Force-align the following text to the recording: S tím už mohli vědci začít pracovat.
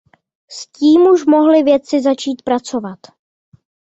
S 0.51 0.67
tím 0.67 1.01
už 1.01 1.25
mohli 1.25 1.63
vědci 1.63 2.01
začít 2.01 2.41
pracovat. 2.41 2.97